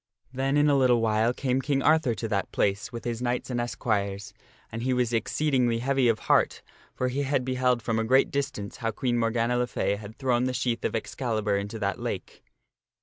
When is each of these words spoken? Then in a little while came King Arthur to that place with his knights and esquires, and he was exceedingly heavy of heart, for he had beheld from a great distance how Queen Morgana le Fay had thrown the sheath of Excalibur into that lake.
Then 0.33 0.57
in 0.57 0.67
a 0.67 0.75
little 0.75 0.99
while 0.99 1.31
came 1.31 1.61
King 1.61 1.83
Arthur 1.83 2.15
to 2.15 2.27
that 2.27 2.51
place 2.51 2.91
with 2.91 3.03
his 3.05 3.21
knights 3.21 3.51
and 3.51 3.61
esquires, 3.61 4.33
and 4.71 4.81
he 4.81 4.93
was 4.93 5.13
exceedingly 5.13 5.77
heavy 5.77 6.07
of 6.07 6.17
heart, 6.21 6.63
for 6.95 7.07
he 7.09 7.21
had 7.21 7.45
beheld 7.45 7.83
from 7.83 7.99
a 7.99 8.03
great 8.03 8.31
distance 8.31 8.77
how 8.77 8.89
Queen 8.89 9.15
Morgana 9.15 9.57
le 9.59 9.67
Fay 9.67 9.97
had 9.97 10.17
thrown 10.17 10.45
the 10.45 10.53
sheath 10.55 10.83
of 10.83 10.95
Excalibur 10.95 11.55
into 11.55 11.77
that 11.77 11.99
lake. 11.99 12.43